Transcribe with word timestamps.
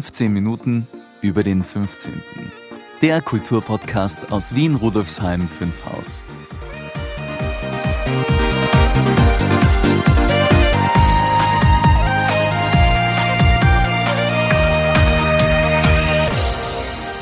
15 0.00 0.32
Minuten 0.32 0.86
über 1.20 1.42
den 1.42 1.62
15. 1.62 2.22
Der 3.02 3.20
Kulturpodcast 3.20 4.32
aus 4.32 4.54
Wien 4.54 4.74
Rudolfsheim 4.74 5.46
5 5.46 5.84
Haus. 5.84 6.22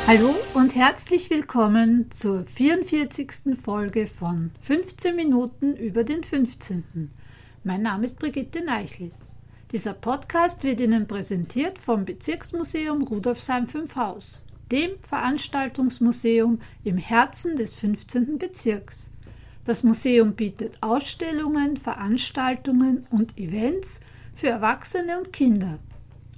Hallo 0.07 0.37
und 0.55 0.77
herzlich 0.77 1.31
willkommen 1.31 2.13
zur 2.13 2.47
44. 2.47 3.59
Folge 3.61 4.07
von 4.07 4.53
15 4.61 5.17
Minuten 5.17 5.75
über 5.75 6.05
den 6.05 6.23
15. 6.23 7.11
Mein 7.65 7.83
Name 7.83 8.05
ist 8.05 8.21
Brigitte 8.21 8.65
Neichel. 8.65 9.11
Dieser 9.71 9.93
Podcast 9.93 10.65
wird 10.65 10.81
Ihnen 10.81 11.07
präsentiert 11.07 11.79
vom 11.79 12.07
Bezirksmuseum 12.07 13.03
Rudolfsheim 13.03 13.67
5 13.67 13.97
Haus, 13.97 14.43
dem 14.73 14.93
Veranstaltungsmuseum 15.03 16.59
im 16.85 16.97
Herzen 16.97 17.55
des 17.55 17.75
15. 17.75 18.39
Bezirks. 18.39 19.11
Das 19.65 19.83
Museum 19.83 20.33
bietet 20.33 20.79
Ausstellungen, 20.81 21.77
Veranstaltungen 21.77 23.07
und 23.11 23.37
Events 23.37 24.01
für 24.35 24.49
Erwachsene 24.49 25.19
und 25.19 25.35
Kinder 25.35 25.79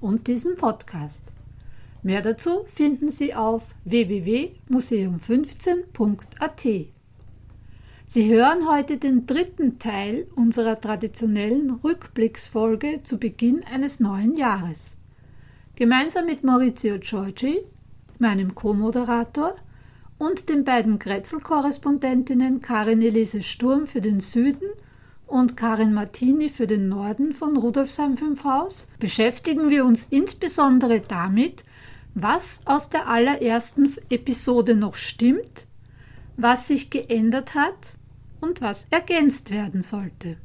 und 0.00 0.26
diesen 0.26 0.56
Podcast. 0.56 1.22
Mehr 2.02 2.22
dazu 2.22 2.64
finden 2.64 3.08
Sie 3.08 3.32
auf 3.32 3.76
www.museum15.at. 3.84 6.66
Sie 8.12 8.28
hören 8.28 8.68
heute 8.68 8.98
den 8.98 9.24
dritten 9.24 9.78
Teil 9.78 10.26
unserer 10.34 10.80
traditionellen 10.80 11.70
Rückblicksfolge 11.70 13.04
zu 13.04 13.18
Beginn 13.18 13.62
eines 13.62 14.00
neuen 14.00 14.34
Jahres. 14.34 14.96
Gemeinsam 15.76 16.26
mit 16.26 16.42
Maurizio 16.42 16.98
Giorgi, 16.98 17.60
meinem 18.18 18.56
Co-Moderator, 18.56 19.54
und 20.18 20.48
den 20.48 20.64
beiden 20.64 20.98
Grätzl-Korrespondentinnen 20.98 22.58
Karin 22.58 23.00
Elise 23.00 23.42
Sturm 23.42 23.86
für 23.86 24.00
den 24.00 24.18
Süden 24.18 24.70
und 25.28 25.56
Karin 25.56 25.94
Martini 25.94 26.48
für 26.48 26.66
den 26.66 26.88
Norden 26.88 27.32
von 27.32 27.56
Rudolfsheim 27.56 28.16
5 28.16 28.42
Haus 28.42 28.88
beschäftigen 28.98 29.70
wir 29.70 29.84
uns 29.84 30.08
insbesondere 30.10 30.98
damit, 30.98 31.62
was 32.14 32.62
aus 32.64 32.90
der 32.90 33.06
allerersten 33.06 33.94
Episode 34.08 34.74
noch 34.74 34.96
stimmt, 34.96 35.68
was 36.36 36.66
sich 36.66 36.90
geändert 36.90 37.54
hat 37.54 37.94
und 38.40 38.60
was 38.60 38.86
ergänzt 38.90 39.50
werden 39.50 39.82
sollte. 39.82 40.36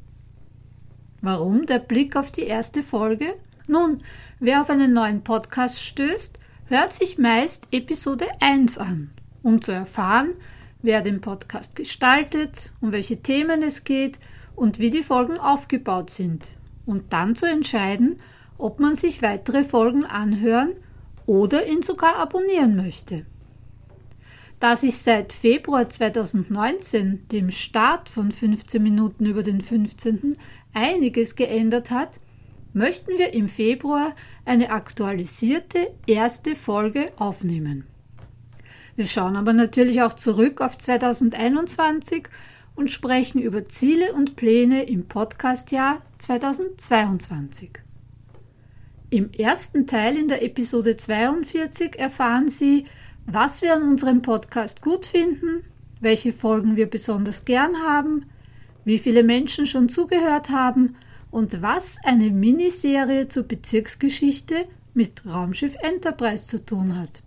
Warum 1.22 1.66
der 1.66 1.78
Blick 1.78 2.16
auf 2.16 2.30
die 2.30 2.42
erste 2.42 2.82
Folge? 2.82 3.34
Nun, 3.66 4.02
wer 4.38 4.60
auf 4.60 4.70
einen 4.70 4.92
neuen 4.92 5.22
Podcast 5.22 5.82
stößt, 5.82 6.38
hört 6.66 6.92
sich 6.92 7.18
meist 7.18 7.68
Episode 7.72 8.26
1 8.40 8.78
an, 8.78 9.10
um 9.42 9.60
zu 9.60 9.72
erfahren, 9.72 10.34
wer 10.82 11.02
den 11.02 11.20
Podcast 11.20 11.74
gestaltet, 11.74 12.70
um 12.80 12.92
welche 12.92 13.22
Themen 13.22 13.62
es 13.62 13.84
geht 13.84 14.18
und 14.54 14.78
wie 14.78 14.90
die 14.90 15.02
Folgen 15.02 15.38
aufgebaut 15.38 16.10
sind, 16.10 16.48
und 16.84 17.12
dann 17.12 17.34
zu 17.34 17.46
entscheiden, 17.46 18.20
ob 18.58 18.78
man 18.78 18.94
sich 18.94 19.22
weitere 19.22 19.64
Folgen 19.64 20.04
anhören 20.04 20.72
oder 21.26 21.66
ihn 21.66 21.82
sogar 21.82 22.16
abonnieren 22.16 22.76
möchte. 22.76 23.26
Da 24.58 24.76
sich 24.76 24.98
seit 24.98 25.34
Februar 25.34 25.88
2019, 25.88 27.28
dem 27.28 27.50
Start 27.50 28.08
von 28.08 28.32
15 28.32 28.82
Minuten 28.82 29.26
über 29.26 29.42
den 29.42 29.60
15., 29.60 30.36
einiges 30.72 31.36
geändert 31.36 31.90
hat, 31.90 32.20
möchten 32.72 33.18
wir 33.18 33.34
im 33.34 33.48
Februar 33.48 34.14
eine 34.46 34.70
aktualisierte 34.70 35.92
erste 36.06 36.54
Folge 36.54 37.12
aufnehmen. 37.16 37.84
Wir 38.96 39.06
schauen 39.06 39.36
aber 39.36 39.52
natürlich 39.52 40.00
auch 40.00 40.14
zurück 40.14 40.62
auf 40.62 40.78
2021 40.78 42.28
und 42.74 42.90
sprechen 42.90 43.42
über 43.42 43.66
Ziele 43.66 44.14
und 44.14 44.36
Pläne 44.36 44.84
im 44.84 45.06
Podcastjahr 45.06 46.00
2022. 46.18 47.72
Im 49.10 49.32
ersten 49.32 49.86
Teil 49.86 50.16
in 50.16 50.28
der 50.28 50.42
Episode 50.42 50.96
42 50.96 51.98
erfahren 51.98 52.48
Sie, 52.48 52.86
was 53.26 53.60
wir 53.60 53.74
an 53.74 53.82
unserem 53.82 54.22
Podcast 54.22 54.82
gut 54.82 55.04
finden, 55.04 55.64
welche 56.00 56.32
Folgen 56.32 56.76
wir 56.76 56.88
besonders 56.88 57.44
gern 57.44 57.76
haben, 57.84 58.26
wie 58.84 58.98
viele 58.98 59.24
Menschen 59.24 59.66
schon 59.66 59.88
zugehört 59.88 60.50
haben 60.50 60.94
und 61.32 61.60
was 61.60 61.98
eine 62.04 62.30
Miniserie 62.30 63.26
zur 63.28 63.42
Bezirksgeschichte 63.42 64.66
mit 64.94 65.26
Raumschiff 65.26 65.74
Enterprise 65.82 66.46
zu 66.46 66.64
tun 66.64 66.96
hat. 66.96 67.22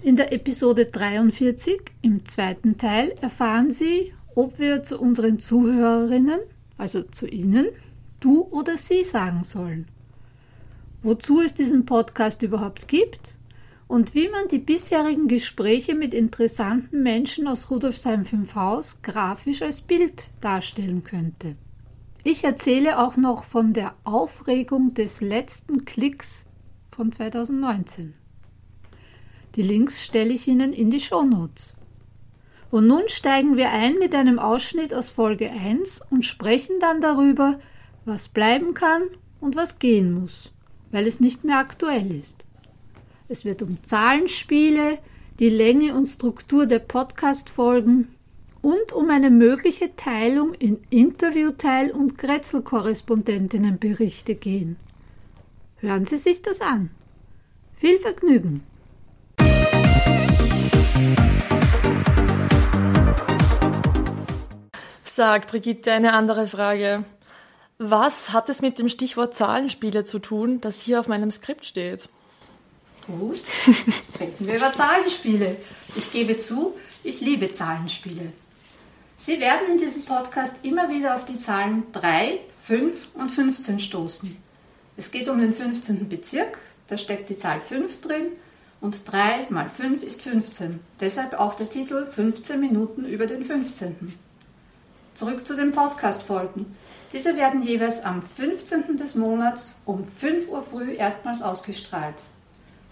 In 0.00 0.16
der 0.16 0.32
Episode 0.32 0.86
43, 0.86 1.80
im 2.00 2.24
zweiten 2.24 2.78
Teil, 2.78 3.14
erfahren 3.20 3.70
Sie, 3.70 4.14
ob 4.34 4.58
wir 4.58 4.82
zu 4.82 4.98
unseren 4.98 5.38
Zuhörerinnen, 5.38 6.40
also 6.78 7.02
zu 7.02 7.26
Ihnen, 7.26 7.66
du 8.18 8.48
oder 8.50 8.76
sie 8.76 9.04
sagen 9.04 9.44
sollen. 9.44 9.86
Wozu 11.02 11.40
es 11.40 11.54
diesen 11.54 11.84
Podcast 11.84 12.42
überhaupt 12.42 12.88
gibt 12.88 13.34
und 13.92 14.14
wie 14.14 14.30
man 14.30 14.48
die 14.48 14.58
bisherigen 14.58 15.28
Gespräche 15.28 15.94
mit 15.94 16.14
interessanten 16.14 17.02
Menschen 17.02 17.46
aus 17.46 17.70
Rudolfsheim 17.70 18.24
5 18.24 18.54
Haus 18.54 19.02
grafisch 19.02 19.60
als 19.60 19.82
Bild 19.82 20.30
darstellen 20.40 21.04
könnte. 21.04 21.56
Ich 22.24 22.42
erzähle 22.42 22.98
auch 22.98 23.18
noch 23.18 23.44
von 23.44 23.74
der 23.74 23.94
Aufregung 24.04 24.94
des 24.94 25.20
letzten 25.20 25.84
Klicks 25.84 26.46
von 26.90 27.12
2019. 27.12 28.14
Die 29.56 29.62
Links 29.62 30.02
stelle 30.02 30.32
ich 30.32 30.48
Ihnen 30.48 30.72
in 30.72 30.90
die 30.90 31.00
Shownotes. 31.00 31.74
Und 32.70 32.86
nun 32.86 33.02
steigen 33.08 33.58
wir 33.58 33.72
ein 33.72 33.98
mit 33.98 34.14
einem 34.14 34.38
Ausschnitt 34.38 34.94
aus 34.94 35.10
Folge 35.10 35.50
1 35.50 36.00
und 36.08 36.24
sprechen 36.24 36.76
dann 36.80 37.02
darüber, 37.02 37.60
was 38.06 38.30
bleiben 38.30 38.72
kann 38.72 39.02
und 39.38 39.54
was 39.54 39.78
gehen 39.78 40.14
muss, 40.14 40.50
weil 40.92 41.06
es 41.06 41.20
nicht 41.20 41.44
mehr 41.44 41.58
aktuell 41.58 42.10
ist. 42.10 42.46
Es 43.28 43.44
wird 43.44 43.62
um 43.62 43.80
Zahlenspiele, 43.82 44.98
die 45.38 45.48
Länge 45.48 45.94
und 45.94 46.06
Struktur 46.06 46.66
der 46.66 46.80
Podcast-Folgen 46.80 48.08
und 48.62 48.92
um 48.92 49.10
eine 49.10 49.30
mögliche 49.30 49.94
Teilung 49.96 50.54
in 50.54 50.80
Interviewteil 50.90 51.92
und 51.92 52.18
Grätzl-Korrespondentinnenberichte 52.18 54.34
gehen. 54.34 54.74
Hören 55.76 56.04
Sie 56.04 56.18
sich 56.18 56.42
das 56.42 56.60
an. 56.60 56.90
Viel 57.74 58.00
Vergnügen! 58.00 58.64
Sag, 65.04 65.46
Brigitte, 65.48 65.92
eine 65.92 66.14
andere 66.14 66.48
Frage. 66.48 67.04
Was 67.78 68.32
hat 68.32 68.48
es 68.48 68.62
mit 68.62 68.78
dem 68.78 68.88
Stichwort 68.88 69.34
Zahlenspiele 69.34 70.04
zu 70.04 70.18
tun, 70.18 70.60
das 70.60 70.80
hier 70.80 70.98
auf 71.00 71.08
meinem 71.08 71.30
Skript 71.30 71.64
steht? 71.64 72.08
Gut, 73.06 73.40
reden 74.20 74.46
wir 74.46 74.56
über 74.56 74.72
Zahlenspiele. 74.72 75.56
Ich 75.96 76.12
gebe 76.12 76.38
zu, 76.38 76.76
ich 77.02 77.20
liebe 77.20 77.52
Zahlenspiele. 77.52 78.32
Sie 79.16 79.40
werden 79.40 79.72
in 79.72 79.78
diesem 79.78 80.04
Podcast 80.04 80.64
immer 80.64 80.88
wieder 80.88 81.16
auf 81.16 81.24
die 81.24 81.38
Zahlen 81.38 81.84
3, 81.92 82.38
5 82.62 83.08
und 83.14 83.30
15 83.30 83.80
stoßen. 83.80 84.36
Es 84.96 85.10
geht 85.10 85.28
um 85.28 85.40
den 85.40 85.54
15. 85.54 86.08
Bezirk, 86.08 86.58
da 86.88 86.96
steckt 86.96 87.28
die 87.30 87.36
Zahl 87.36 87.60
5 87.60 88.00
drin 88.02 88.26
und 88.80 89.00
3 89.10 89.46
mal 89.50 89.68
5 89.68 90.02
ist 90.02 90.22
15. 90.22 90.80
Deshalb 91.00 91.34
auch 91.34 91.54
der 91.54 91.70
Titel 91.70 92.06
15 92.06 92.60
Minuten 92.60 93.04
über 93.04 93.26
den 93.26 93.44
15. 93.44 94.14
Zurück 95.14 95.46
zu 95.46 95.56
den 95.56 95.72
Podcast-Folgen. 95.72 96.76
Diese 97.12 97.36
werden 97.36 97.62
jeweils 97.62 98.02
am 98.04 98.22
15. 98.22 98.96
des 98.96 99.14
Monats 99.14 99.80
um 99.86 100.06
5 100.06 100.48
Uhr 100.48 100.62
früh 100.62 100.92
erstmals 100.92 101.42
ausgestrahlt. 101.42 102.16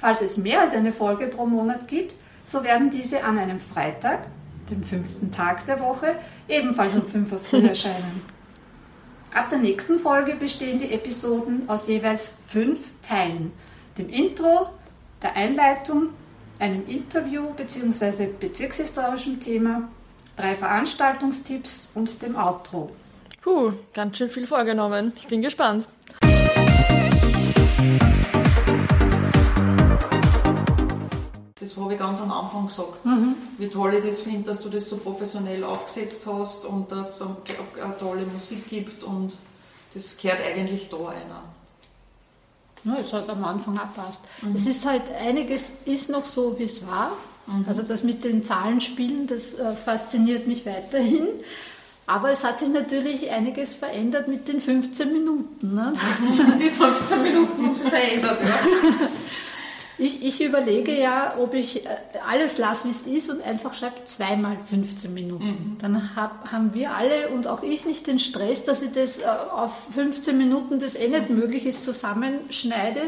Falls 0.01 0.23
es 0.23 0.37
mehr 0.37 0.61
als 0.63 0.75
eine 0.75 0.93
Folge 0.93 1.27
pro 1.27 1.47
Monat 1.47 1.87
gibt, 1.87 2.15
so 2.47 2.65
werden 2.65 2.91
diese 2.91 3.23
an 3.23 3.39
einem 3.39 3.61
Freitag, 3.61 4.27
dem 4.71 4.83
fünften 4.83 5.31
Tag 5.31 5.67
der 5.67 5.81
Woche, 5.81 6.17
ebenfalls 6.49 6.95
um 6.97 7.03
5 7.03 7.33
Uhr 7.33 7.41
früh 7.41 7.67
erscheinen. 7.69 8.23
Ab 9.33 9.51
der 9.51 9.59
nächsten 9.59 10.01
Folge 10.01 10.35
bestehen 10.35 10.81
die 10.81 10.93
Episoden 10.93 11.69
aus 11.69 11.87
jeweils 11.87 12.33
fünf 12.49 12.81
Teilen. 13.07 13.53
Dem 13.97 14.09
Intro, 14.09 14.71
der 15.23 15.37
Einleitung, 15.37 16.09
einem 16.59 16.87
Interview 16.89 17.51
bzw. 17.57 18.29
bezirkshistorischem 18.41 19.39
Thema, 19.39 19.89
drei 20.37 20.57
Veranstaltungstipps 20.57 21.91
und 21.95 22.21
dem 22.23 22.37
Outro. 22.37 22.91
Puh, 23.43 23.73
ganz 23.95 24.19
schön 24.19 24.31
viel 24.31 24.47
vorgenommen. 24.47 25.13
Ich 25.17 25.29
bin 25.29 25.43
gespannt. 25.43 25.87
Habe 31.81 31.95
ich 31.95 31.99
ganz 31.99 32.21
am 32.21 32.31
Anfang 32.31 32.67
gesagt. 32.67 33.05
Mhm. 33.05 33.35
Wie 33.59 33.69
toll 33.69 33.95
ich 33.95 34.05
das 34.05 34.21
finde, 34.21 34.51
dass 34.51 34.61
du 34.61 34.69
das 34.69 34.89
so 34.89 34.97
professionell 34.97 35.65
aufgesetzt 35.65 36.27
hast 36.27 36.65
und 36.65 36.91
dass 36.93 37.21
es 37.21 37.23
eine 37.23 37.99
tolle 37.99 38.27
Musik 38.27 38.69
gibt 38.69 39.05
und 39.05 39.37
das 39.95 40.17
gehört 40.17 40.41
eigentlich 40.45 40.89
da 40.89 40.97
einer. 40.97 41.43
Ne, 42.83 42.99
es 43.01 43.13
hat 43.13 43.29
am 43.29 43.45
Anfang 43.45 43.79
auch 43.79 43.95
passt. 43.95 44.23
Mhm. 44.43 44.55
Es 44.55 44.67
ist 44.67 44.87
halt, 44.87 45.03
einiges 45.21 45.75
ist 45.85 46.09
noch 46.09 46.25
so, 46.25 46.59
wie 46.59 46.65
es 46.65 46.87
war. 46.87 47.13
Mhm. 47.47 47.65
Also 47.67 47.83
das 47.83 48.05
mit 48.05 48.25
den 48.25 48.43
Zahlenspielen, 48.43 49.27
das 49.27 49.55
äh, 49.55 49.73
fasziniert 49.73 50.47
mich 50.47 50.65
weiterhin. 50.65 51.29
Aber 52.07 52.31
es 52.31 52.43
hat 52.43 52.59
sich 52.59 52.69
natürlich 52.69 53.31
einiges 53.31 53.75
verändert 53.75 54.27
mit 54.27 54.49
den 54.49 54.61
15 54.61 55.13
Minuten. 55.13 55.75
Ne? 55.75 55.93
Die 56.59 56.71
15 56.71 57.23
Minuten 57.23 57.63
haben 57.63 57.75
sich 57.75 57.89
verändert, 57.89 58.41
ja. 58.43 58.49
Ich, 60.01 60.23
ich, 60.25 60.41
überlege 60.41 60.99
ja, 60.99 61.35
ob 61.39 61.53
ich 61.53 61.85
äh, 61.85 61.89
alles 62.27 62.57
lasse, 62.57 62.87
wie 62.87 62.91
es 62.91 63.03
ist 63.03 63.31
und 63.31 63.43
einfach 63.43 63.75
schreibe 63.75 64.03
zweimal 64.05 64.57
15 64.71 65.13
Minuten. 65.13 65.45
Mhm. 65.45 65.77
Dann 65.81 66.17
hab, 66.17 66.51
haben 66.51 66.73
wir 66.73 66.97
alle 66.97 67.29
und 67.29 67.47
auch 67.47 67.63
ich 67.63 67.85
nicht 67.85 68.07
den 68.07 68.19
Stress, 68.19 68.65
dass 68.65 68.81
ich 68.81 68.93
das 68.93 69.19
äh, 69.19 69.25
auf 69.25 69.89
15 69.95 70.37
Minuten, 70.37 70.79
das 70.79 70.97
eh 70.97 71.09
nicht 71.09 71.29
möglich 71.29 71.67
ist, 71.67 71.85
zusammenschneide 71.85 73.03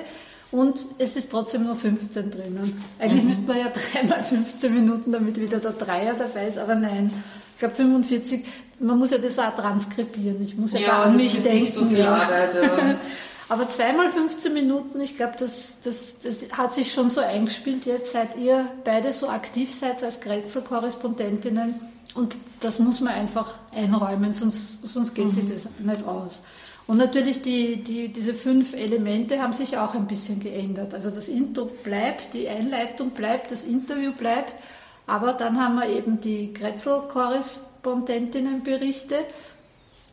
und 0.50 0.85
es 0.99 1.17
ist 1.17 1.31
trotzdem 1.31 1.65
nur 1.65 1.77
15 1.77 2.31
drinnen. 2.31 2.85
Eigentlich 2.99 3.23
mhm. 3.23 3.29
müsste 3.29 3.43
man 3.44 3.59
ja 3.59 3.73
dreimal 3.93 4.23
15 4.23 4.75
Minuten, 4.75 5.12
damit 5.12 5.41
wieder 5.41 5.59
der 5.59 5.73
Dreier 5.73 6.15
dabei 6.15 6.47
ist, 6.47 6.59
aber 6.59 6.75
nein. 6.75 7.11
Ich 7.55 7.59
glaube 7.59 7.75
45, 7.75 8.44
man 8.81 8.99
muss 8.99 9.12
ja 9.12 9.19
das 9.19 9.39
auch 9.39 9.55
transkribieren. 9.55 10.43
Ich 10.44 10.56
muss 10.56 10.73
ja, 10.73 10.81
ja 10.81 11.03
an 11.05 11.17
mich 11.17 11.43
denken. 11.43 11.65
So 11.65 11.85
viel 11.87 12.00
ja. 12.00 12.17
Arbeit, 12.17 12.55
ja. 12.55 12.97
Aber 13.53 13.69
zweimal 13.69 14.09
15 14.09 14.55
Minuten, 14.55 14.99
ich 15.03 15.15
glaube, 15.15 15.35
das, 15.39 15.83
das, 15.83 16.21
das 16.21 16.51
hat 16.53 16.73
sich 16.73 16.91
schon 16.91 17.11
so 17.11 17.21
eingespielt 17.21 17.85
jetzt, 17.85 18.13
seit 18.13 18.39
ihr 18.39 18.67
beide 18.83 19.13
so 19.13 19.29
aktiv 19.29 19.75
seid 19.75 20.03
als 20.03 20.23
Grätzl-Korrespondentinnen. 20.23 21.75
Und 22.15 22.39
das 22.61 22.79
muss 22.79 23.03
man 23.03 23.13
einfach 23.13 23.59
einräumen, 23.75 24.33
sonst, 24.33 24.87
sonst 24.87 25.13
geht 25.13 25.27
mhm. 25.27 25.31
sich 25.33 25.53
das 25.53 25.69
nicht 25.79 26.03
aus. 26.07 26.43
Und 26.87 26.97
natürlich 26.97 27.43
die, 27.43 27.85
die, 27.85 28.09
diese 28.09 28.33
fünf 28.33 28.73
Elemente 28.73 29.43
haben 29.43 29.53
sich 29.53 29.77
auch 29.77 29.95
ein 29.95 30.07
bisschen 30.07 30.41
geändert. 30.41 30.95
Also 30.95 31.11
das 31.11 31.29
Intro 31.29 31.67
bleibt, 31.67 32.33
die 32.33 32.49
Einleitung 32.49 33.11
bleibt, 33.11 33.51
das 33.51 33.65
Interview 33.65 34.13
bleibt, 34.13 34.55
aber 35.07 35.35
dann 35.35 35.63
haben 35.63 35.75
wir 35.75 35.91
eben 35.91 36.23
die 36.23 36.55
Grätzl-Korrespondentinnenberichte 36.55 39.17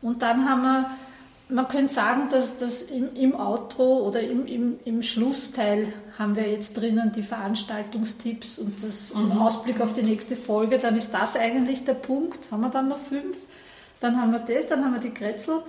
und 0.02 0.20
dann 0.20 0.46
haben 0.46 0.60
wir 0.60 0.90
man 1.50 1.68
könnte 1.68 1.92
sagen, 1.92 2.28
dass 2.30 2.58
das 2.58 2.82
im, 2.82 3.14
im 3.14 3.34
Outro 3.34 4.06
oder 4.06 4.20
im, 4.20 4.46
im, 4.46 4.78
im, 4.84 5.02
Schlussteil 5.02 5.92
haben 6.18 6.36
wir 6.36 6.50
jetzt 6.50 6.76
drinnen 6.76 7.12
die 7.14 7.22
Veranstaltungstipps 7.22 8.58
und 8.58 8.82
das 8.82 9.14
mhm. 9.14 9.32
Ausblick 9.32 9.80
auf 9.80 9.92
die 9.92 10.02
nächste 10.02 10.36
Folge. 10.36 10.78
Dann 10.78 10.96
ist 10.96 11.12
das 11.12 11.36
eigentlich 11.36 11.84
der 11.84 11.94
Punkt. 11.94 12.50
Haben 12.50 12.62
wir 12.62 12.70
dann 12.70 12.88
noch 12.88 12.98
fünf? 12.98 13.36
Dann 14.00 14.20
haben 14.20 14.32
wir 14.32 14.40
das, 14.40 14.66
dann 14.66 14.84
haben 14.84 14.94
wir 14.94 15.00
die 15.00 15.10
Kretzel. 15.10 15.62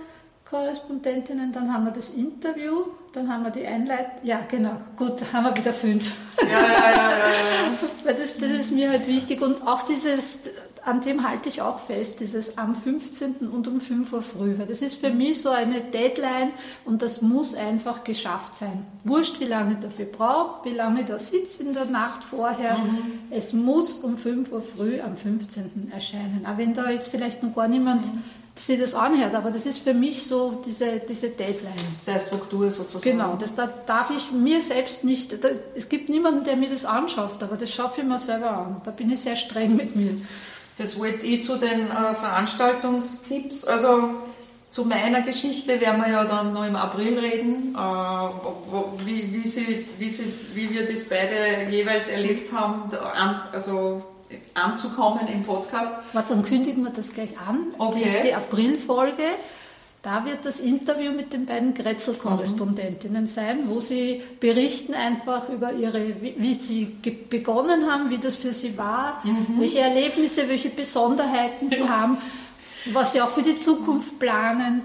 Korrespondentinnen, 0.52 1.50
dann 1.50 1.72
haben 1.72 1.86
wir 1.86 1.92
das 1.92 2.10
Interview, 2.10 2.84
dann 3.14 3.32
haben 3.32 3.42
wir 3.42 3.50
die 3.50 3.66
Einleitung. 3.66 4.22
Ja, 4.22 4.40
genau, 4.50 4.76
gut, 4.98 5.14
haben 5.32 5.44
wir 5.44 5.56
wieder 5.56 5.72
fünf. 5.72 6.12
Ja, 6.42 6.46
ja, 6.46 6.58
ja, 6.58 6.90
ja. 6.90 7.08
ja. 7.08 7.78
Weil 8.04 8.14
das, 8.16 8.36
das 8.36 8.50
ist 8.50 8.70
mir 8.70 8.90
halt 8.90 9.06
wichtig 9.06 9.40
und 9.40 9.66
auch 9.66 9.80
dieses, 9.80 10.40
an 10.84 11.00
dem 11.00 11.28
halte 11.28 11.48
ich 11.48 11.62
auch 11.62 11.78
fest, 11.78 12.20
dieses 12.20 12.58
am 12.58 12.74
15. 12.74 13.48
und 13.48 13.68
um 13.68 13.80
5 13.80 14.12
Uhr 14.12 14.22
früh, 14.22 14.58
weil 14.58 14.66
das 14.66 14.82
ist 14.82 14.96
für 14.96 15.10
mich 15.10 15.40
so 15.40 15.50
eine 15.50 15.80
Deadline 15.80 16.50
und 16.84 17.02
das 17.02 17.22
muss 17.22 17.54
einfach 17.54 18.02
geschafft 18.02 18.56
sein. 18.56 18.84
Wurscht, 19.04 19.38
wie 19.38 19.44
lange 19.44 19.74
ich 19.74 19.78
dafür 19.78 20.06
brauche, 20.06 20.68
wie 20.68 20.74
lange 20.74 21.02
ich 21.02 21.06
da 21.06 21.18
sitze 21.20 21.62
in 21.62 21.72
der 21.72 21.84
Nacht 21.84 22.24
vorher, 22.24 22.78
mhm. 22.78 23.20
es 23.30 23.52
muss 23.52 24.00
um 24.00 24.18
5 24.18 24.50
Uhr 24.50 24.62
früh 24.62 25.00
am 25.00 25.16
15. 25.16 25.92
erscheinen. 25.92 26.42
Aber 26.44 26.58
wenn 26.58 26.74
da 26.74 26.90
jetzt 26.90 27.08
vielleicht 27.08 27.44
noch 27.44 27.54
gar 27.54 27.68
niemand 27.68 28.12
mhm. 28.12 28.24
sich 28.56 28.80
das 28.80 28.94
anhört, 28.94 29.36
aber 29.36 29.52
das 29.52 29.66
ist 29.66 29.78
für 29.78 29.94
mich 29.94 30.24
so 30.24 30.62
diese, 30.66 31.00
diese 31.08 31.28
Deadline. 31.28 31.74
Der 32.08 32.18
Struktur 32.18 32.72
sozusagen. 32.72 33.04
Genau, 33.04 33.36
das 33.36 33.54
da 33.54 33.68
darf 33.86 34.10
ich 34.10 34.32
mir 34.32 34.60
selbst 34.60 35.04
nicht, 35.04 35.44
da, 35.44 35.48
es 35.76 35.88
gibt 35.88 36.08
niemanden, 36.08 36.42
der 36.42 36.56
mir 36.56 36.70
das 36.70 36.84
anschafft, 36.84 37.40
aber 37.44 37.56
das 37.56 37.70
schaffe 37.70 38.00
ich 38.00 38.06
mir 38.06 38.18
selber 38.18 38.50
an. 38.50 38.80
Da 38.84 38.90
bin 38.90 39.10
ich 39.12 39.20
sehr 39.20 39.36
streng 39.36 39.76
mit 39.76 39.94
mir. 39.94 40.16
Das 40.78 40.98
wollte 40.98 41.26
ich 41.26 41.44
zu 41.44 41.56
den 41.56 41.90
äh, 41.90 42.14
Veranstaltungstipps. 42.14 43.64
Also 43.64 44.10
zu 44.70 44.86
meiner 44.86 45.20
Geschichte 45.20 45.80
werden 45.80 46.00
wir 46.00 46.10
ja 46.10 46.24
dann 46.24 46.54
noch 46.54 46.66
im 46.66 46.76
April 46.76 47.18
reden, 47.18 47.76
äh, 47.76 49.04
wie, 49.04 49.32
wie, 49.32 49.46
sie, 49.46 49.86
wie, 49.98 50.08
sie, 50.08 50.32
wie 50.54 50.70
wir 50.70 50.90
das 50.90 51.04
beide 51.04 51.70
jeweils 51.70 52.08
erlebt 52.08 52.52
haben, 52.52 52.90
an, 52.96 53.42
also 53.52 54.02
anzukommen 54.54 55.28
im 55.28 55.42
Podcast. 55.42 55.92
Warte, 56.14 56.30
dann 56.30 56.44
kündigen 56.44 56.84
wir 56.84 56.90
das 56.90 57.12
gleich 57.12 57.38
an. 57.46 57.66
Okay. 57.78 58.20
Die, 58.22 58.28
die 58.28 58.34
Aprilfolge. 58.34 59.24
Da 60.02 60.24
wird 60.26 60.44
das 60.44 60.58
Interview 60.58 61.12
mit 61.12 61.32
den 61.32 61.46
beiden 61.46 61.74
Grätzl-Korrespondentinnen 61.74 63.28
sein, 63.28 63.68
wo 63.68 63.78
sie 63.78 64.20
berichten 64.40 64.94
einfach 64.94 65.48
über 65.48 65.72
ihre, 65.72 66.16
wie, 66.20 66.54
sie 66.54 66.86
begonnen 67.30 67.88
haben, 67.88 68.10
wie 68.10 68.18
das 68.18 68.34
für 68.34 68.52
sie 68.52 68.76
war, 68.76 69.22
mhm. 69.24 69.60
welche 69.60 69.78
Erlebnisse, 69.78 70.48
welche 70.48 70.70
Besonderheiten 70.70 71.68
sie 71.68 71.88
haben, 71.88 72.18
was 72.92 73.12
sie 73.12 73.20
auch 73.20 73.30
für 73.30 73.42
die 73.42 73.54
Zukunft 73.54 74.18
planen. 74.18 74.82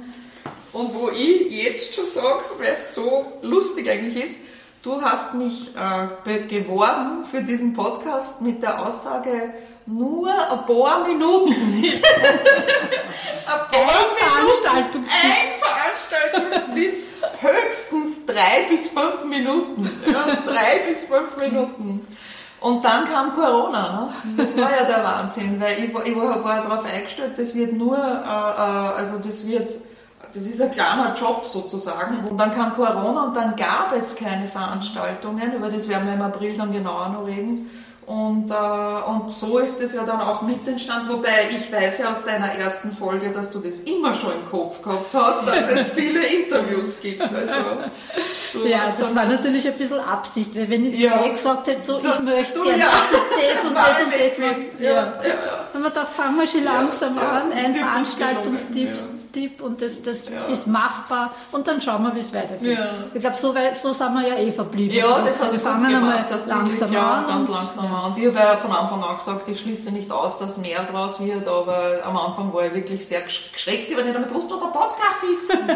Und 0.72 0.94
wo 0.94 1.10
ich 1.10 1.52
jetzt 1.52 1.96
schon 1.96 2.06
sage, 2.06 2.44
weil 2.60 2.74
es 2.74 2.94
so 2.94 3.26
lustig 3.42 3.90
eigentlich 3.90 4.24
ist, 4.24 4.40
du 4.84 5.02
hast 5.02 5.34
mich 5.34 5.72
äh, 5.76 6.40
geworben 6.48 7.26
für 7.30 7.42
diesen 7.42 7.74
Podcast 7.74 8.42
mit 8.42 8.62
der 8.64 8.86
Aussage, 8.86 9.54
nur 9.86 10.30
ein 10.30 10.66
paar 10.66 11.08
Minuten. 11.08 11.56
ein 11.86 12.02
paar 13.46 13.82
ein 13.82 14.06
Veranstaltungstipp. 14.16 15.22
Ein 15.24 15.52
Veranstaltungstipp. 15.60 16.94
Höchstens 17.40 18.26
drei 18.26 18.68
bis 18.70 18.90
fünf 18.90 19.24
Minuten. 19.26 19.90
Ja, 20.06 20.26
drei 20.46 20.80
bis 20.88 21.06
fünf 21.06 21.38
Minuten. 21.38 22.06
Und 22.60 22.84
dann 22.84 23.06
kam 23.06 23.36
Corona. 23.36 24.14
Ne? 24.26 24.36
Das 24.36 24.58
war 24.58 24.72
ja 24.72 24.84
der 24.84 25.04
Wahnsinn, 25.04 25.62
weil 25.62 25.78
ich, 25.78 25.90
ich 25.90 26.16
war, 26.16 26.44
war 26.44 26.64
darauf 26.64 26.84
eingestellt, 26.86 27.38
das 27.38 27.54
wird 27.54 27.74
nur, 27.74 27.98
äh, 27.98 28.00
äh, 28.00 28.98
also 28.98 29.20
das 29.20 29.46
wird, 29.46 29.74
das 30.34 30.44
ist 30.44 30.62
ein 30.62 30.72
kleiner 30.72 31.14
Job 31.14 31.46
sozusagen. 31.46 32.26
Und 32.28 32.38
dann 32.38 32.54
kam 32.54 32.74
Corona 32.74 33.26
und 33.26 33.36
dann 33.36 33.56
gab 33.56 33.94
es 33.96 34.16
keine 34.16 34.48
Veranstaltungen, 34.48 35.54
über 35.54 35.70
das 35.70 35.88
werden 35.88 36.08
wir 36.08 36.14
im 36.14 36.22
April 36.22 36.58
dann 36.58 36.72
genauer 36.72 37.10
noch 37.10 37.26
reden. 37.26 37.70
Und, 38.08 38.50
äh, 38.52 39.10
und 39.10 39.30
so 39.30 39.58
ist 39.58 39.82
es 39.82 39.92
ja 39.92 40.04
dann 40.04 40.22
auch 40.22 40.42
mit 40.42 40.66
entstanden, 40.66 41.10
wobei 41.10 41.50
ich 41.50 41.70
weiß 41.70 41.98
ja 41.98 42.12
aus 42.12 42.24
deiner 42.24 42.54
ersten 42.54 42.94
Folge, 42.94 43.32
dass 43.32 43.52
du 43.52 43.60
das 43.60 43.80
immer 43.82 44.14
schon 44.14 44.32
im 44.32 44.50
Kopf 44.50 44.82
gehabt 44.82 45.14
hast, 45.14 45.46
dass 45.46 45.70
es 45.70 45.90
viele 45.94 46.26
Interviews 46.26 47.02
gibt. 47.02 47.22
Also, 47.22 47.56
ja, 48.66 48.94
das 48.98 49.14
war 49.14 49.26
natürlich 49.26 49.68
ein 49.68 49.76
bisschen 49.76 50.00
Absicht, 50.00 50.56
weil 50.56 50.70
wenn 50.70 50.86
ich 50.86 50.96
ja. 50.96 51.28
gesagt 51.28 51.68
hätte, 51.68 51.82
so, 51.82 52.00
ich 52.00 52.20
möchte 52.22 52.62
gerne, 52.62 52.80
ja. 52.80 52.88
das 52.88 53.64
und 53.66 53.76
das 53.76 54.02
und 54.02 54.14
das 54.14 54.38
machen. 54.38 54.66
Ja, 54.80 54.90
ja. 54.90 54.94
ja. 54.96 55.34
Haben 55.74 55.84
wir 55.84 55.90
gedacht, 55.90 56.14
fangen 56.14 56.38
wir 56.38 56.48
schon 56.48 56.64
langsam 56.64 57.18
an, 57.18 57.52
ein 57.52 57.74
Veranstaltungstipp 57.74 58.96
Tipp 59.38 59.62
und 59.62 59.82
das, 59.82 60.02
das 60.02 60.28
ja. 60.30 60.46
ist 60.46 60.66
machbar 60.66 61.32
und 61.52 61.68
dann 61.68 61.80
schauen 61.80 62.02
wir, 62.04 62.16
wie 62.16 62.20
es 62.20 62.34
weitergeht. 62.34 62.78
Ja. 62.78 62.90
Ich 63.14 63.20
glaube, 63.20 63.38
so, 63.38 63.54
so 63.74 63.94
sind 63.94 64.14
wir 64.14 64.28
ja 64.28 64.36
eh 64.36 64.52
verblieben. 64.52 64.96
Ja, 64.96 65.06
also, 65.06 65.28
das 65.28 65.42
heißt, 65.42 65.54
wir 65.54 65.60
fangen 65.60 65.86
einmal 65.86 66.26
langsam 66.48 66.92
ja, 66.92 67.12
an. 67.12 67.28
ganz 67.28 67.48
langsam 67.48 67.86
ja. 67.86 67.92
an. 67.92 68.12
Und 68.12 68.18
ich 68.18 68.28
habe 68.28 68.38
ja 68.40 68.58
von 68.58 68.72
Anfang 68.72 69.04
an 69.04 69.18
gesagt, 69.18 69.48
ich 69.48 69.60
schließe 69.60 69.92
nicht 69.92 70.12
aus, 70.12 70.40
dass 70.40 70.58
mehr 70.58 70.84
draus 70.92 71.20
wird, 71.20 71.48
aber 71.48 72.00
am 72.04 72.18
Anfang 72.18 72.52
war 72.52 72.66
ich 72.66 72.74
wirklich 72.74 73.06
sehr 73.06 73.22
geschreckt, 73.22 73.96
weil 73.96 74.08
ich 74.08 74.18
nicht 74.18 74.30
gewusst, 74.30 74.50
was 74.50 74.64
ein 74.64 74.72
Podcast 74.72 75.24
ist. 75.32 75.58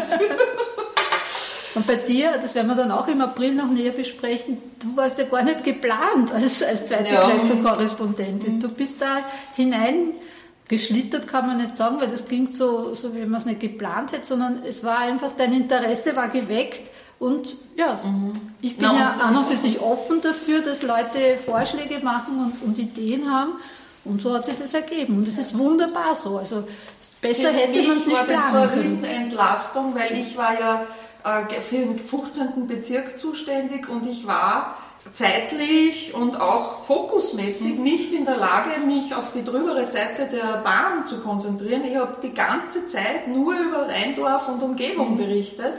Und 1.74 1.86
bei 1.86 1.96
dir, 1.96 2.32
das 2.32 2.54
werden 2.54 2.68
wir 2.68 2.74
dann 2.74 2.90
auch 2.90 3.08
im 3.08 3.22
April 3.22 3.54
noch 3.54 3.70
näher 3.70 3.92
besprechen, 3.92 4.58
du 4.80 4.94
warst 4.94 5.18
ja 5.18 5.24
gar 5.24 5.42
nicht 5.42 5.64
geplant 5.64 6.30
als, 6.32 6.62
als 6.62 6.86
zweite 6.86 7.14
ja. 7.14 7.30
Korrespondentin. 7.62 8.60
Du 8.60 8.68
bist 8.68 9.00
da 9.00 9.20
hinein 9.54 10.12
geschlittert 10.72 11.28
kann 11.28 11.46
man 11.46 11.58
nicht 11.58 11.76
sagen, 11.76 12.00
weil 12.00 12.08
das 12.08 12.26
klingt 12.26 12.54
so, 12.54 12.94
so 12.94 13.14
wie 13.14 13.26
man 13.26 13.34
es 13.34 13.44
nicht 13.44 13.60
geplant 13.60 14.12
hätte, 14.12 14.24
sondern 14.24 14.62
es 14.66 14.82
war 14.82 14.98
einfach, 15.00 15.32
dein 15.32 15.52
Interesse 15.52 16.16
war 16.16 16.30
geweckt 16.30 16.90
und 17.18 17.56
ja, 17.76 18.00
mhm. 18.02 18.32
ich 18.62 18.78
bin 18.78 18.88
Na, 18.90 18.98
ja 18.98 19.10
an 19.22 19.36
und 19.36 19.46
für 19.46 19.56
sich 19.56 19.80
offen 19.82 20.22
dafür, 20.22 20.62
dass 20.62 20.82
Leute 20.82 21.36
Vorschläge 21.44 22.02
machen 22.02 22.38
und, 22.38 22.62
und 22.62 22.78
Ideen 22.78 23.30
haben. 23.30 23.52
Und 24.04 24.22
so 24.22 24.32
hat 24.34 24.46
sich 24.46 24.54
das 24.54 24.72
ergeben. 24.72 25.18
Und 25.18 25.28
es 25.28 25.38
ist 25.38 25.56
wunderbar 25.56 26.14
so. 26.14 26.38
Also 26.38 26.64
besser 27.20 27.50
für 27.50 27.58
hätte 27.58 27.82
man 27.82 27.98
es 27.98 28.06
nicht 28.06 28.24
planen 28.24 28.70
können. 28.70 28.82
Das 28.82 28.92
war 28.92 29.08
eine 29.08 29.08
Entlastung, 29.08 29.94
weil 29.94 30.18
ich 30.18 30.36
war 30.36 30.58
ja 30.58 30.86
äh, 31.24 31.60
für 31.60 31.76
den 31.76 31.98
15. 31.98 32.66
Bezirk 32.66 33.18
zuständig 33.18 33.88
und 33.88 34.06
ich 34.08 34.26
war 34.26 34.76
zeitlich 35.10 36.14
und 36.14 36.40
auch 36.40 36.84
fokusmäßig 36.84 37.76
mhm. 37.76 37.82
nicht 37.82 38.12
in 38.12 38.24
der 38.24 38.36
Lage, 38.36 38.80
mich 38.86 39.14
auf 39.14 39.32
die 39.32 39.42
drübere 39.42 39.84
Seite 39.84 40.26
der 40.26 40.62
Bahn 40.62 41.04
zu 41.06 41.20
konzentrieren. 41.20 41.82
Ich 41.84 41.96
habe 41.96 42.16
die 42.22 42.32
ganze 42.32 42.86
Zeit 42.86 43.26
nur 43.26 43.54
über 43.54 43.88
Rheindorf 43.88 44.48
und 44.48 44.62
Umgebung 44.62 45.12
mhm. 45.12 45.16
berichtet. 45.16 45.74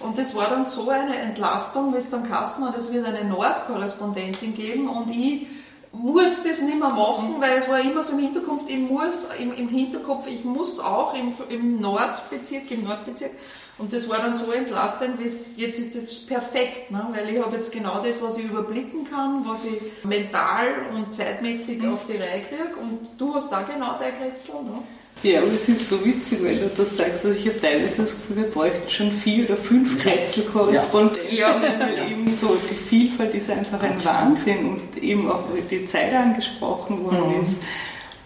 Und 0.00 0.16
das 0.16 0.34
war 0.34 0.48
dann 0.48 0.64
so 0.64 0.88
eine 0.88 1.16
Entlastung, 1.16 1.92
wie 1.92 1.98
es 1.98 2.08
dann 2.08 2.22
Kassen 2.28 2.64
hat, 2.64 2.76
es 2.76 2.92
wird 2.92 3.04
eine 3.04 3.24
Nordkorrespondentin 3.24 4.54
geben 4.54 4.88
und 4.88 5.10
ich 5.10 5.48
muss 5.92 6.42
das 6.42 6.60
nicht 6.60 6.78
mehr 6.78 6.90
machen, 6.90 7.36
weil 7.40 7.58
es 7.58 7.68
war 7.68 7.80
immer 7.80 8.02
so 8.02 8.12
im 8.12 8.20
Hinterkopf, 8.20 8.68
ich 8.68 8.78
muss, 8.78 9.28
im, 9.38 9.52
im 9.52 9.68
Hinterkopf, 9.68 10.26
ich 10.26 10.44
muss 10.44 10.78
auch 10.78 11.14
im, 11.14 11.32
im 11.48 11.80
Nordbezirk, 11.80 12.70
im 12.70 12.84
Nordbezirk. 12.84 13.32
Und 13.78 13.92
das 13.92 14.08
war 14.08 14.18
dann 14.18 14.34
so 14.34 14.50
entlastend, 14.50 15.18
bis 15.18 15.56
jetzt 15.56 15.78
ist 15.78 15.94
das 15.94 16.26
perfekt, 16.26 16.90
ne? 16.90 17.06
weil 17.12 17.32
ich 17.32 17.40
habe 17.40 17.54
jetzt 17.54 17.70
genau 17.70 18.02
das, 18.02 18.20
was 18.20 18.36
ich 18.36 18.44
überblicken 18.44 19.04
kann, 19.08 19.44
was 19.46 19.64
ich 19.64 19.80
mental 20.04 20.66
und 20.94 21.14
zeitmäßig 21.14 21.86
auf 21.86 22.04
die 22.06 22.16
Reihe 22.16 22.42
kriege. 22.42 22.76
Und 22.80 23.08
du 23.18 23.34
hast 23.34 23.50
da 23.50 23.62
genau 23.62 23.96
dein 23.98 24.16
Kretzel, 24.18 24.62
ne? 24.64 24.82
Ja, 25.22 25.40
aber 25.40 25.52
es 25.52 25.68
ist 25.68 25.88
so 25.88 26.04
witzig, 26.04 26.38
weil 26.44 26.58
du 26.58 26.70
das 26.76 26.96
sagst, 26.96 27.24
also 27.24 27.36
ich 27.36 27.46
habe 27.46 27.60
teilweise 27.60 28.02
das 28.02 28.14
Gefühl, 28.14 28.36
wir 28.36 28.44
bräuchten 28.44 28.88
schon 28.88 29.10
vier 29.10 29.44
oder 29.46 29.56
fünf 29.56 30.00
Kretzelkorrespondenten, 30.00 31.36
ja. 31.36 31.60
weil 31.80 32.12
eben 32.12 32.28
so 32.28 32.56
die 32.70 32.74
Vielfalt 32.74 33.34
ist 33.34 33.50
einfach 33.50 33.82
ein 33.82 34.02
Wahnsinn 34.04 34.66
und 34.66 35.02
eben 35.02 35.28
auch 35.28 35.42
die 35.70 35.86
Zeit 35.86 36.14
angesprochen 36.14 37.04
worden 37.04 37.36
mhm. 37.36 37.42
ist. 37.42 37.60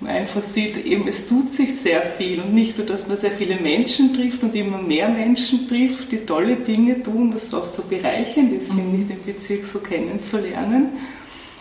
Man 0.01 0.17
einfach 0.17 0.43
sieht, 0.43 0.85
eben 0.85 1.07
es 1.09 1.29
tut 1.29 1.51
sich 1.51 1.79
sehr 1.79 2.03
viel 2.03 2.41
und 2.41 2.53
nicht 2.53 2.77
nur, 2.77 2.87
dass 2.87 3.07
man 3.07 3.17
sehr 3.17 3.31
viele 3.31 3.57
Menschen 3.57 4.13
trifft 4.13 4.43
und 4.43 4.55
immer 4.55 4.79
mehr 4.79 5.09
Menschen 5.09 5.69
trifft, 5.69 6.11
die 6.11 6.19
tolle 6.19 6.57
Dinge 6.57 7.03
tun, 7.03 7.33
was 7.35 7.55
auch 7.55 7.65
so 7.65 7.83
bereichernd 7.85 8.53
ist, 8.53 8.73
mhm. 8.73 8.79
finde 8.79 8.97
ich, 8.99 9.09
den 9.09 9.25
Bezirk 9.25 9.65
so 9.65 9.79
kennenzulernen 9.79 10.91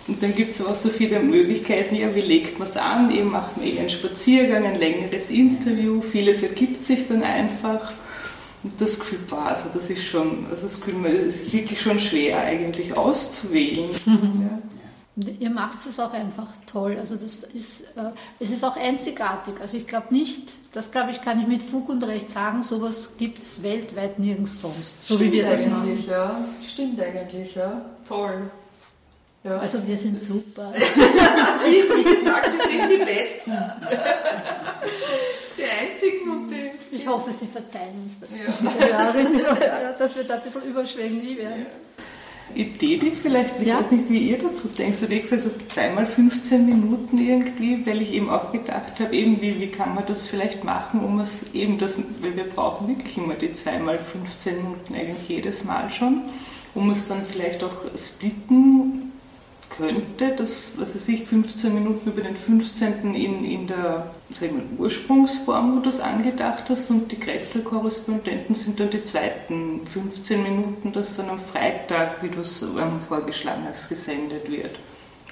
und 0.08 0.22
dann 0.22 0.36
gibt 0.36 0.52
es 0.52 0.66
auch 0.66 0.76
so 0.76 0.90
viele 0.90 1.20
Möglichkeiten, 1.20 1.96
ja, 1.96 2.14
wie 2.16 2.22
legt 2.22 2.58
man 2.58 2.68
es 2.68 2.76
an? 2.76 3.12
Eben 3.12 3.32
macht 3.32 3.58
man 3.58 3.66
eh 3.66 3.80
einen 3.80 3.90
Spaziergang, 3.90 4.66
ein 4.66 4.80
längeres 4.80 5.30
Interview, 5.30 6.02
vieles 6.02 6.42
ergibt 6.42 6.84
sich 6.84 7.08
dann 7.08 7.24
einfach. 7.24 7.94
Und 8.64 8.80
das 8.80 9.00
Gefühl, 9.00 9.20
boah, 9.30 9.48
also 9.48 9.64
das 9.74 9.90
ist 9.90 10.04
schon, 10.04 10.46
also 10.50 10.64
das 10.64 10.80
Gefühl, 10.82 11.26
das 11.26 11.36
ist 11.36 11.54
wirklich 11.54 11.82
schon 11.82 12.00
schwer 12.00 12.40
eigentlich 12.42 12.96
auszuwählen. 12.96 13.90
ja. 14.06 14.60
Ihr 15.40 15.50
macht 15.50 15.86
es 15.88 16.00
auch 16.00 16.14
einfach 16.14 16.48
toll. 16.66 16.96
Also 16.98 17.16
das 17.16 17.44
ist, 17.44 17.82
äh, 17.96 18.12
es 18.40 18.50
ist 18.50 18.64
auch 18.64 18.78
einzigartig. 18.78 19.56
Also 19.60 19.78
ich 19.78 19.86
glaube 19.86 20.08
nicht, 20.12 20.54
das 20.72 20.92
glaube 20.92 21.12
ich, 21.12 21.22
kann 21.22 21.40
ich 21.42 21.48
mit 21.48 21.62
Fug 21.64 21.90
und 21.90 22.04
Recht 22.04 22.30
sagen, 22.30 22.64
sowas 22.64 23.18
gibt 23.18 23.40
es 23.40 23.62
weltweit 23.62 24.20
nirgends 24.20 24.62
sonst. 24.62 25.06
So 25.06 25.16
Stimmt 25.16 25.34
wie 25.34 25.38
wir 25.38 25.46
das 25.46 25.66
machen. 25.66 26.06
Ja. 26.08 26.46
Stimmt 26.66 27.00
eigentlich, 27.02 27.56
ja. 27.56 27.82
Toll. 28.08 28.50
Ja. 29.44 29.58
Also 29.58 29.86
wir 29.88 29.98
sind 29.98 30.20
super. 30.20 30.72
Wie 31.66 32.04
gesagt, 32.04 32.50
wir 32.54 32.68
sind 32.68 32.92
die 32.92 33.04
Besten. 33.04 33.52
Die 35.58 35.64
Einzigen 35.64 36.30
und 36.30 36.50
die... 36.50 36.96
Ich 36.96 37.08
hoffe, 37.08 37.32
Sie 37.32 37.48
verzeihen 37.48 38.04
uns 38.04 38.20
das. 38.20 38.30
Ja. 38.30 39.14
dass 40.00 40.16
wir 40.16 40.24
da 40.26 40.36
ein 40.36 40.42
bisschen 40.44 40.64
überschwänglich 40.64 41.38
werden. 41.38 41.66
Idee, 42.54 42.98
die 42.98 43.12
vielleicht, 43.12 43.60
ich 43.62 43.68
ja. 43.68 43.80
weiß 43.80 43.92
nicht, 43.92 44.10
wie 44.10 44.30
ihr 44.30 44.38
dazu 44.38 44.68
denkt. 44.68 45.02
Du 45.02 45.08
denkst, 45.08 45.32
es 45.32 45.46
ist 45.46 45.72
zweimal 45.72 46.06
15 46.06 46.66
Minuten 46.66 47.18
irgendwie, 47.18 47.86
weil 47.86 48.02
ich 48.02 48.12
eben 48.12 48.30
auch 48.30 48.52
gedacht 48.52 49.00
habe, 49.00 49.16
eben 49.16 49.42
wie, 49.42 49.60
wie 49.60 49.68
kann 49.68 49.96
man 49.96 50.06
das 50.06 50.28
vielleicht 50.28 50.64
machen, 50.64 51.00
um 51.00 51.20
es 51.20 51.54
eben 51.54 51.78
das, 51.78 51.98
weil 51.98 52.36
wir 52.36 52.44
brauchen 52.44 52.90
wirklich 52.90 53.18
immer 53.18 53.36
die 53.36 53.54
zweimal 53.54 53.98
15 54.00 54.58
Minuten 54.58 54.96
eigentlich 54.96 55.30
jedes 55.30 55.64
Mal 55.64 55.90
schon, 55.90 56.24
um 56.76 56.90
es 56.92 57.08
dann 57.08 57.24
vielleicht 57.26 57.64
auch 57.64 57.72
splitten 57.98 59.11
könnte, 59.88 60.36
dass, 60.36 60.74
was 60.78 60.96
weiß 60.96 61.08
ich, 61.10 61.26
15 61.26 61.74
Minuten 61.74 62.10
über 62.10 62.22
den 62.22 62.36
15. 62.36 63.16
in, 63.16 63.46
in 63.46 63.68
der 63.68 64.12
mal, 64.40 64.62
Ursprungsform, 64.78 65.74
wo 65.74 65.76
du 65.78 65.86
das 65.86 66.00
angedacht 66.00 66.64
hast, 66.70 66.90
und 66.90 67.12
die 67.12 67.20
Kretzel-Korrespondenten 67.20 68.56
sind 68.56 68.80
dann 68.80 68.90
die 68.90 69.04
zweiten 69.04 69.86
15 69.86 70.44
Minuten, 70.44 70.92
das 70.92 71.18
dann 71.18 71.30
am 71.30 71.40
Freitag, 71.40 72.24
wie 72.24 72.30
du 72.30 72.40
es 72.40 72.62
ähm, 72.62 73.00
vorgeschlagen 73.08 73.64
hast, 73.72 73.90
gesendet 73.90 74.50
wird. 74.50 74.78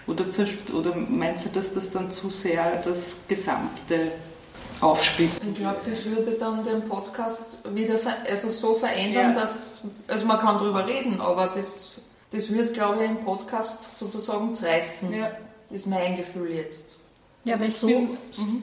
Oder, 0.07 0.25
oder 0.73 0.95
meinst 0.95 1.45
du, 1.45 1.49
dass 1.49 1.73
das 1.73 1.91
dann 1.91 2.09
zu 2.09 2.29
sehr 2.29 2.81
das 2.83 3.17
Gesamte 3.27 4.11
aufspielt? 4.81 5.31
Ich 5.51 5.59
glaube, 5.59 5.77
das 5.85 6.05
würde 6.05 6.31
dann 6.31 6.63
den 6.63 6.81
Podcast 6.83 7.57
wieder 7.73 7.99
also 8.29 8.49
so 8.49 8.75
verändern, 8.75 9.33
ja. 9.33 9.39
dass, 9.39 9.83
also 10.07 10.25
man 10.25 10.39
kann 10.39 10.57
darüber 10.57 10.87
reden, 10.87 11.21
aber 11.21 11.51
das 11.55 12.01
das 12.31 12.51
wird, 12.51 12.73
glaube 12.73 13.03
ich, 13.03 13.09
ein 13.09 13.23
Podcast 13.23 13.95
sozusagen 13.95 14.53
zerreißen. 14.53 15.13
Ja. 15.13 15.31
Das 15.69 15.81
ist 15.81 15.87
mein 15.87 16.15
Gefühl 16.15 16.51
jetzt. 16.51 16.97
Ja, 17.45 17.59
weil 17.59 17.69
so, 17.69 17.87
mhm. 17.87 18.17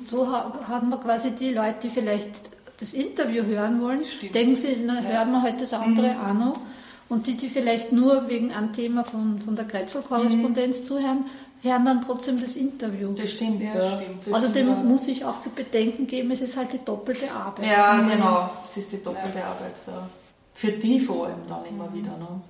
so 0.07 0.29
haben 0.29 0.89
wir 0.91 0.99
quasi 0.99 1.31
die 1.33 1.53
Leute, 1.53 1.77
die 1.83 1.91
vielleicht 1.91 2.51
das 2.79 2.93
Interview 2.93 3.45
hören 3.45 3.81
wollen, 3.81 4.05
Stimmt. 4.05 4.35
denken 4.35 4.57
sie, 4.57 4.77
na, 4.85 5.01
ja. 5.01 5.09
hören 5.09 5.33
wir 5.33 5.43
heute 5.43 5.59
das 5.59 5.73
andere 5.73 6.13
mhm. 6.13 6.21
auch 6.21 6.35
noch. 6.35 6.61
Und 7.09 7.27
die, 7.27 7.37
die 7.37 7.49
vielleicht 7.49 7.93
nur 7.93 8.29
wegen 8.29 8.53
einem 8.53 8.73
Thema 8.73 9.05
von, 9.05 9.41
von 9.41 9.55
der 9.55 9.65
Kretzel-Korrespondenz 9.67 10.81
mhm. 10.81 10.85
zuhören, 10.85 11.25
hören 11.63 11.85
dann 11.85 12.03
trotzdem 12.03 12.41
das 12.41 12.57
Interview. 12.57 13.13
Das 13.13 13.31
stimmt, 13.31 13.63
ja. 13.63 13.75
ja. 13.75 14.01
Stimmt, 14.01 14.35
Außerdem 14.35 14.67
stimmt, 14.67 14.85
muss 14.85 15.07
ich 15.07 15.25
auch 15.25 15.41
zu 15.41 15.51
bedenken 15.51 16.07
geben, 16.07 16.31
es 16.33 16.43
ist 16.43 16.57
halt 16.57 16.73
die 16.73 16.85
doppelte 16.85 17.31
Arbeit. 17.31 17.67
Ja, 17.67 18.01
genau, 18.01 18.51
es 18.67 18.77
ist 18.77 18.93
die 18.93 19.03
doppelte 19.03 19.39
ja. 19.39 19.47
Arbeit. 19.47 19.75
Ja. 19.87 20.09
Für 20.53 20.73
die 20.73 20.99
vor 21.01 21.27
allem 21.27 21.47
dann 21.49 21.65
immer 21.67 21.93
wieder. 21.93 22.17
Ne? 22.19 22.41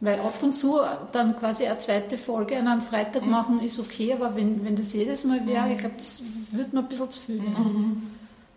Weil 0.00 0.18
ab 0.20 0.34
und 0.42 0.52
zu 0.52 0.80
dann 1.12 1.38
quasi 1.38 1.66
eine 1.66 1.78
zweite 1.78 2.18
Folge 2.18 2.58
an 2.58 2.68
einem 2.68 2.82
Freitag 2.82 3.24
mhm. 3.24 3.30
machen 3.30 3.60
ist 3.60 3.78
okay, 3.78 4.12
aber 4.12 4.36
wenn, 4.36 4.64
wenn 4.64 4.76
das 4.76 4.92
jedes 4.92 5.24
Mal 5.24 5.46
wäre, 5.46 5.72
ich 5.72 5.78
glaube, 5.78 5.94
das 5.96 6.22
wird 6.50 6.72
mir 6.72 6.80
ein 6.80 6.88
bisschen 6.88 7.10
zu 7.10 7.20
viel. 7.20 7.40
Mhm. 7.40 8.10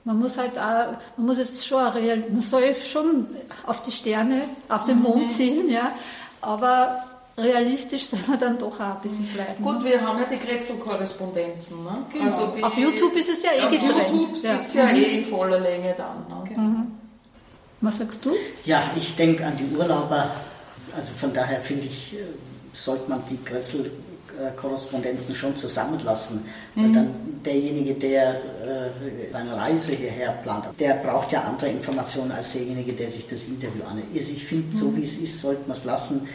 Man 0.03 0.19
muss 0.19 0.37
halt 0.37 0.57
auch, 0.57 0.97
man 1.17 1.25
muss 1.25 1.37
jetzt 1.37 1.65
schon, 1.65 1.85
real, 1.85 2.23
man 2.31 2.41
soll 2.41 2.75
schon 2.75 3.27
auf 3.65 3.81
die 3.83 3.91
Sterne, 3.91 4.43
auf 4.67 4.85
den 4.85 5.01
Mond 5.01 5.23
mhm. 5.23 5.29
zielen, 5.29 5.69
ja, 5.69 5.91
aber 6.41 7.03
realistisch 7.37 8.05
soll 8.05 8.19
man 8.27 8.39
dann 8.39 8.57
doch 8.57 8.79
auch 8.79 8.95
ein 8.95 9.01
bisschen 9.03 9.25
bleiben. 9.25 9.63
Gut, 9.63 9.83
wir 9.83 10.01
haben 10.01 10.19
ja 10.19 10.25
die 10.25 10.37
Kretzel-Korrespondenzen. 10.37 11.83
Ne? 11.83 12.05
Genau. 12.11 12.25
Also 12.25 12.47
die, 12.55 12.63
auf 12.63 12.77
YouTube 12.77 13.15
ist 13.15 13.29
es 13.29 13.43
ja 13.43 13.51
eh 13.51 13.69
getrennt. 13.69 13.93
Auf 13.93 14.11
YouTube 14.11 14.43
ja. 14.43 14.55
ist 14.55 14.67
es 14.67 14.73
ja 14.73 14.89
eh 14.89 15.19
in 15.19 15.25
voller 15.25 15.59
Länge 15.59 15.93
dann. 15.95 16.25
Ne? 16.29 16.49
Genau. 16.49 16.85
Was 17.81 17.99
sagst 17.99 18.25
du? 18.25 18.31
Ja, 18.65 18.89
ich 18.95 19.15
denke 19.15 19.45
an 19.45 19.55
die 19.55 19.75
Urlauber 19.75 20.31
also 20.97 21.13
von 21.15 21.33
daher 21.33 21.61
finde 21.61 21.85
ich, 21.85 22.13
äh, 22.13 22.17
sollte 22.73 23.09
man 23.09 23.21
die 23.29 23.37
Kretzel-Korrespondenzen 23.37 25.35
schon 25.35 25.55
zusammenlassen. 25.55 26.43
Mhm. 26.75 26.93
Dann 26.93 27.15
derjenige, 27.45 27.93
der 27.93 28.35
äh, 28.35 29.31
seine 29.31 29.55
Reise 29.55 29.93
hierher 29.93 30.31
plant, 30.43 30.65
der 30.79 30.95
braucht 30.95 31.31
ja 31.31 31.41
andere 31.41 31.69
Informationen 31.69 32.31
als 32.31 32.53
derjenige, 32.53 32.93
der 32.93 33.09
sich 33.09 33.25
das 33.27 33.45
Interview 33.45 33.83
anhört. 33.83 34.07
Also 34.13 34.33
ich 34.33 34.43
finde, 34.43 34.75
mhm. 34.75 34.79
so 34.79 34.95
wie 34.95 35.03
es 35.03 35.17
ist, 35.17 35.39
sollte 35.39 35.61
man 35.67 35.77
es 35.77 35.85
lassen 35.85 36.27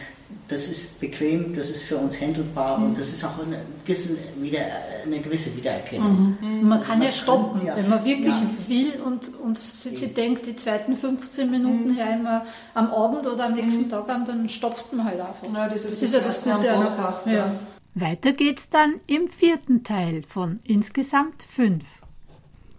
das 0.49 0.69
ist 0.69 1.01
bequem, 1.01 1.55
das 1.55 1.71
ist 1.71 1.85
für 1.85 1.97
uns 1.97 2.21
handelbar 2.21 2.79
mhm. 2.79 2.87
und 2.87 2.99
das 2.99 3.09
ist 3.09 3.25
auch 3.25 3.39
eine 3.39 3.63
gewisse, 3.85 4.17
wieder, 4.37 4.61
eine 5.05 5.21
gewisse 5.21 5.55
Wiedererkennung. 5.57 6.37
Mhm. 6.41 6.49
mhm. 6.49 6.69
Man 6.69 6.73
also 6.79 6.87
kann 6.87 6.99
man 6.99 7.07
ja 7.07 7.13
stoppen, 7.13 7.67
ja, 7.67 7.77
wenn 7.77 7.89
man 7.89 8.05
wirklich 8.05 8.35
ja. 8.35 8.69
will 8.69 9.01
und, 9.05 9.35
und 9.41 9.59
sich 9.59 10.13
denkt, 10.13 10.47
die 10.47 10.57
zweiten 10.57 10.95
15 10.97 11.51
Minuten 11.51 11.93
mhm. 11.93 11.97
hören 11.97 12.23
wir 12.23 12.47
am 12.75 12.91
Abend 12.91 13.27
oder 13.27 13.47
am 13.47 13.55
nächsten 13.55 13.85
mhm. 13.85 13.91
Tag 13.91 14.09
an, 14.09 14.25
dann 14.25 14.49
stoppt 14.49 14.93
man 14.93 15.07
halt 15.07 15.21
einfach. 15.21 15.55
Ja, 15.55 15.69
das 15.69 15.85
ist, 15.85 15.85
das, 15.85 16.01
das 16.01 16.03
ist 16.03 16.15
ja 16.15 16.21
das 16.21 16.45
Gute 16.45 16.73
am 16.73 16.85
Podcast. 16.85 17.27
Ja. 17.27 17.53
Weiter 17.95 18.33
geht's 18.33 18.71
dann 18.71 19.01
im 19.07 19.29
vierten 19.29 19.85
Teil 19.85 20.23
von 20.27 20.61
insgesamt 20.65 21.43
fünf. 21.43 22.03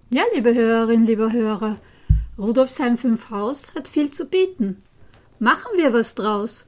Ja, 0.09 0.23
liebe 0.35 0.53
Hörerinnen, 0.53 1.05
lieber 1.07 1.31
Hörer, 1.31 1.77
Rudolfsheim 2.37 2.97
5 2.97 3.29
Haus 3.29 3.73
hat 3.75 3.87
viel 3.87 4.11
zu 4.11 4.25
bieten. 4.25 4.83
Machen 5.39 5.71
wir 5.75 5.93
was 5.93 6.15
draus 6.15 6.67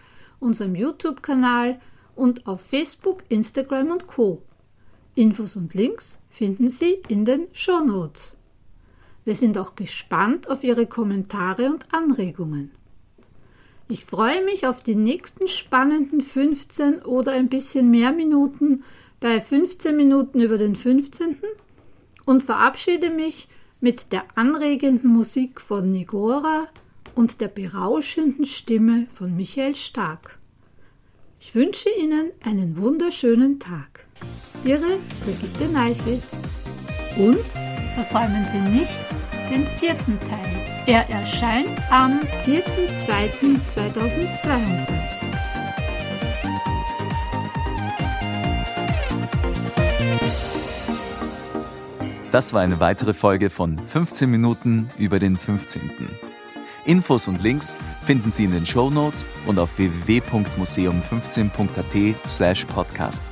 unserem 0.41 0.75
YouTube-Kanal 0.75 1.79
und 2.15 2.47
auf 2.47 2.61
Facebook, 2.61 3.23
Instagram 3.29 3.91
und 3.91 4.07
Co. 4.07 4.41
Infos 5.15 5.55
und 5.55 5.73
Links 5.73 6.19
finden 6.29 6.67
Sie 6.67 7.01
in 7.07 7.25
den 7.25 7.47
Show 7.53 7.79
Notes. 7.79 8.35
Wir 9.23 9.35
sind 9.35 9.57
auch 9.57 9.75
gespannt 9.75 10.49
auf 10.49 10.63
Ihre 10.63 10.87
Kommentare 10.87 11.69
und 11.69 11.93
Anregungen. 11.93 12.71
Ich 13.87 14.05
freue 14.05 14.43
mich 14.45 14.65
auf 14.65 14.83
die 14.83 14.95
nächsten 14.95 15.47
spannenden 15.47 16.21
15 16.21 17.01
oder 17.03 17.33
ein 17.33 17.49
bisschen 17.49 17.91
mehr 17.91 18.13
Minuten 18.13 18.83
bei 19.19 19.41
15 19.41 19.95
Minuten 19.95 20.39
über 20.39 20.57
den 20.57 20.75
15. 20.75 21.37
und 22.25 22.41
verabschiede 22.41 23.09
mich 23.09 23.47
mit 23.81 24.11
der 24.13 24.23
anregenden 24.35 25.11
Musik 25.11 25.59
von 25.59 25.91
Nigora 25.91 26.67
und 27.15 27.41
der 27.41 27.47
berauschenden 27.47 28.45
Stimme 28.45 29.07
von 29.11 29.35
Michael 29.35 29.75
Stark. 29.75 30.37
Ich 31.39 31.55
wünsche 31.55 31.89
Ihnen 31.99 32.29
einen 32.43 32.77
wunderschönen 32.77 33.59
Tag. 33.59 34.05
Ihre 34.63 34.99
Brigitte 35.25 35.67
Neichel. 35.67 36.21
Und 37.17 37.39
versäumen 37.95 38.45
Sie 38.45 38.59
nicht 38.59 38.93
den 39.49 39.65
vierten 39.65 40.19
Teil. 40.19 40.61
Er 40.85 41.09
erscheint 41.09 41.81
am 41.89 42.19
4.2.2022. 42.45 45.31
Das 52.31 52.53
war 52.53 52.61
eine 52.61 52.79
weitere 52.79 53.13
Folge 53.13 53.49
von 53.49 53.77
15 53.87 54.29
Minuten 54.29 54.89
über 54.97 55.19
den 55.19 55.35
15. 55.35 55.91
Infos 56.85 57.27
und 57.27 57.43
Links 57.43 57.75
finden 58.05 58.31
Sie 58.31 58.45
in 58.45 58.51
den 58.51 58.65
Show 58.65 58.89
Notes 58.89 59.25
und 59.45 59.59
auf 59.59 59.77
www.museum15.at 59.77 62.29
slash 62.29 62.63
podcast. 62.65 63.23